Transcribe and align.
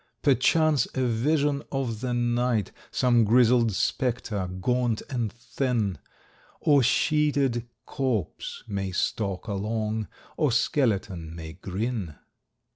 Perchance 0.23 0.87
a 0.95 1.05
vision 1.05 1.61
of 1.71 2.01
the 2.01 2.11
night, 2.11 2.71
Some 2.89 3.23
grizzled 3.23 3.71
spectre, 3.73 4.47
gaunt 4.47 5.03
and 5.11 5.31
thin, 5.31 5.99
Or 6.59 6.81
sheeted 6.81 7.67
corpse, 7.85 8.63
may 8.67 8.93
stalk 8.93 9.47
along, 9.47 10.07
Or 10.37 10.51
skeleton 10.51 11.35
may 11.35 11.53
grin. 11.53 12.15